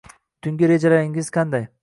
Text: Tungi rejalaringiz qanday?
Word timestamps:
Tungi 0.47 0.69
rejalaringiz 0.71 1.31
qanday? 1.37 1.69